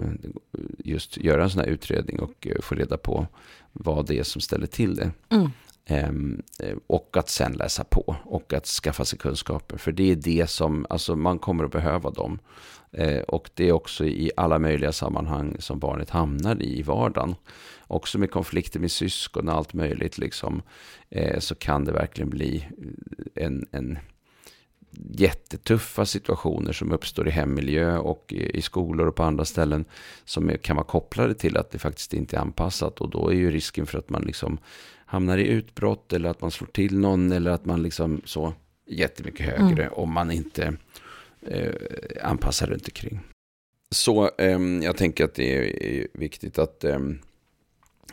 [0.79, 3.27] just göra en sån här utredning och eh, få reda på
[3.73, 5.11] vad det är som ställer till det.
[5.29, 5.51] Mm.
[5.89, 9.77] Ehm, eh, och att sen läsa på och att skaffa sig kunskaper.
[9.77, 12.39] För det är det som, alltså man kommer att behöva dem.
[12.93, 17.35] Eh, och det är också i alla möjliga sammanhang som barnet hamnar i i vardagen.
[17.87, 20.63] Också med konflikter med syskon och allt möjligt liksom.
[21.11, 22.69] Eh, så kan det verkligen bli
[23.35, 23.99] en, en
[25.11, 29.85] jättetuffa situationer som uppstår i hemmiljö och i skolor och på andra ställen
[30.25, 33.51] som kan vara kopplade till att det faktiskt inte är anpassat och då är ju
[33.51, 34.59] risken för att man liksom
[35.07, 38.55] hamnar i utbrott eller att man slår till någon eller att man liksom så
[38.87, 39.95] jättemycket högre mm.
[39.95, 40.77] om man inte
[41.41, 41.75] eh,
[42.23, 43.21] anpassar runt omkring.
[43.91, 46.99] Så eh, jag tänker att det är viktigt att, eh,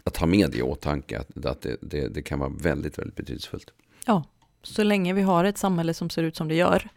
[0.03, 3.15] att ha med det i åtanke, att, att det, det, det, kan vara väldigt, väldigt
[3.15, 3.73] betydelsefullt.
[4.06, 4.23] Ja,
[4.62, 6.89] så länge vi har ett samhälle som ser ut som det gör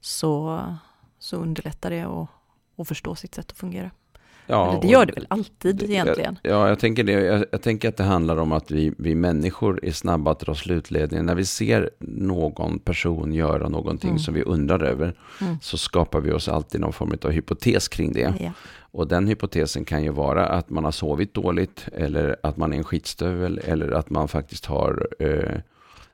[0.00, 0.62] så,
[1.18, 2.28] så underlättar det att,
[2.76, 3.90] att förstå sitt sätt att fungera.
[4.50, 6.38] Ja, Eller det gör det väl alltid egentligen?
[6.42, 7.12] Ja, jag tänker det.
[7.12, 10.54] Jag, jag, tänker att det handlar om att vi, vi människor är snabba att dra
[10.54, 11.26] slutledningen.
[11.26, 14.18] När vi ser någon person göra någonting mm.
[14.18, 15.56] som vi undrar över, mm.
[15.62, 18.34] så skapar vi oss alltid någon form av hypotes kring det.
[18.40, 18.52] Ja.
[18.90, 22.76] Och den hypotesen kan ju vara att man har sovit dåligt, eller att man är
[22.76, 25.60] en skitstövel, eller att man faktiskt har eh,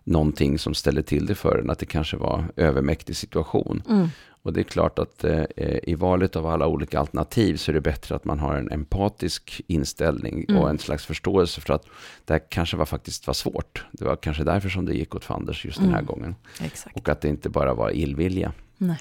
[0.05, 3.83] någonting som ställer till det för en, att det kanske var övermäktig situation.
[3.89, 4.09] Mm.
[4.45, 5.45] Och det är klart att eh,
[5.83, 9.61] i valet av alla olika alternativ så är det bättre att man har en empatisk
[9.67, 10.61] inställning Mm.
[10.63, 11.87] och en slags förståelse för att
[12.25, 13.85] det här kanske var faktiskt var svårt.
[13.93, 16.07] Det var kanske därför som det gick åt fanders just den här Mm.
[16.07, 16.35] gången.
[16.61, 16.97] Exakt.
[16.97, 18.53] Och att det inte bara var illvilja.
[18.79, 18.99] Nej.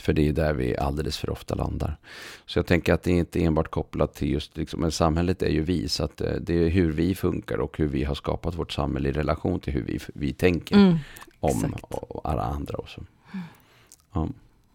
[0.00, 1.96] För det är där vi alldeles för ofta landar.
[2.46, 5.50] Så jag tänker att det är inte enbart kopplat till just, liksom, men samhället är
[5.50, 8.54] ju vi, så att eh, det är hur vi funkar och hur vi har skapat
[8.58, 10.96] vårt samhälle i relation till hur vi, vi tänker Mm.
[11.40, 13.04] om och alla andra också.
[14.12, 14.28] Ja.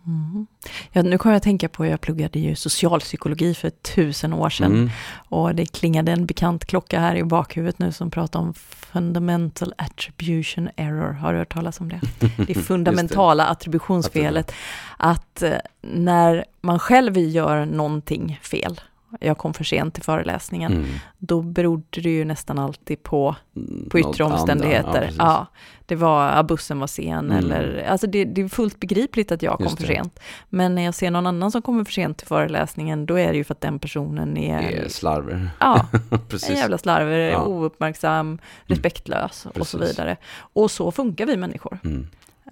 [0.06, 0.48] Mm.
[0.92, 4.72] Ja, nu kommer jag att tänka på, jag pluggade ju socialpsykologi för tusen år sedan.
[4.72, 4.89] Mm.
[5.30, 8.54] Och det klingade en bekant klocka här i bakhuvudet nu som pratar om
[8.94, 11.12] fundamental attribution error.
[11.12, 12.02] Har du hört talas om det?
[12.48, 14.52] Det fundamentala attributionsfelet.
[14.98, 18.82] Att eh, när man själv gör någonting fel,
[19.19, 20.86] jag kom för sent till föreläsningen, Mm.
[21.17, 24.38] då berodde det ju nästan alltid på, Mm, på något yttre andra.
[24.38, 25.02] omständigheter.
[25.02, 25.15] precis.
[25.19, 25.47] Ja,
[25.86, 27.32] det var att bussen var sen Mm.
[27.38, 29.93] eller, alltså det, det är fullt begripligt att jag kom Just för det.
[29.93, 30.19] sent.
[30.49, 33.38] Men när jag ser någon annan som kommer för sent till föreläsningen, då är det
[33.38, 35.49] ju för att den personen är, Det är slarver.
[35.60, 35.86] ja,
[36.30, 36.49] precis.
[36.49, 37.43] en jävla slarver, Ja.
[37.45, 40.17] ouppmärksam, respektlös och så vidare.
[40.38, 41.80] Och så funkar vi människor.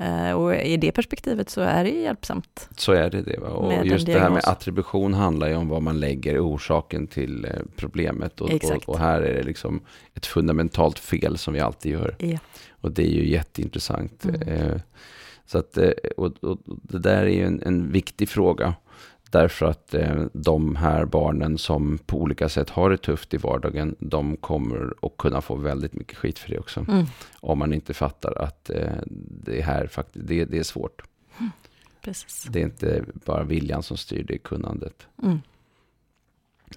[0.01, 2.69] Eh, och i det perspektivet så är det hjälpsamt.
[2.77, 3.39] Så är det det.
[3.39, 3.47] Va?
[3.47, 7.45] Och Med just det här med attribution handlar ju om vad man lägger orsaken till
[7.45, 8.41] eh, problemet.
[8.41, 8.85] Och, och, Exakt.
[8.85, 9.81] och här är det liksom
[10.13, 12.15] ett fundamentalt fel som vi alltid gör.
[12.19, 12.37] Ja.
[12.81, 14.25] Och det är ju jätteintressant.
[14.25, 14.41] Mm.
[14.41, 14.77] Eh,
[15.45, 15.77] så att,
[16.17, 18.73] och, och det där är ju en, en viktig fråga.
[19.31, 23.95] Därför att eh, de här barnen som på olika sätt har det tufft i vardagen,
[23.99, 26.85] de kommer att kunna få väldigt mycket skit för det också.
[26.87, 27.05] Mm,
[27.39, 28.91] Om man inte fattar att eh,
[29.43, 31.01] det här faktiskt, det, det är svårt.
[32.01, 32.43] precis.
[32.49, 35.07] Det är inte bara viljan som styr, det är kunnandet.
[35.23, 35.41] Mm.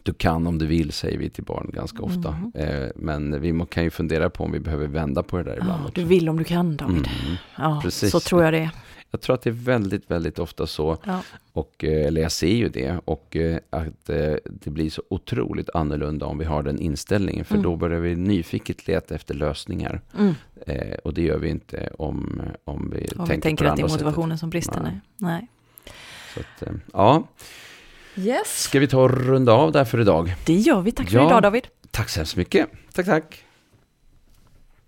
[0.02, 2.36] Du kan om du vill, säger vi till barn ganska ofta.
[2.54, 2.82] Mm.
[2.84, 5.82] Eh, men vi kan ju fundera på om vi behöver vända på det där ibland
[5.82, 5.92] också.
[5.94, 6.96] du vill om du kan David.
[6.96, 7.36] Mm.
[7.58, 8.10] Ja, precis.
[8.10, 8.70] så tror jag det är.
[9.14, 10.96] Jag tror att det är väldigt, väldigt ofta så.
[11.04, 11.20] Ja.
[11.52, 13.00] Och, eh, eller jag ser ju det.
[13.04, 17.44] Och eh, att eh, det blir så otroligt annorlunda om vi har den inställningen.
[17.44, 17.62] För Mm.
[17.62, 20.00] då börjar vi nyfiket leta efter lösningar.
[20.18, 20.34] Mm.
[20.66, 23.76] Eh, och det gör vi inte om, om vi Om tänker vi tänker på att
[23.76, 24.80] det är motivationen som brister.
[24.82, 25.00] Nej.
[25.16, 25.48] Nej.
[26.34, 26.62] Sättet.
[26.62, 27.28] Att, eh, ja,
[28.16, 30.34] Yes, ska vi ta och runda av där för idag?
[30.46, 30.92] det gör vi.
[30.92, 31.26] Tack för Ja.
[31.26, 31.68] idag David.
[31.90, 32.68] Tack så hemskt mycket.
[32.92, 33.43] Tack, tack.